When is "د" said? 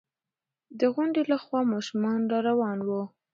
0.79-0.81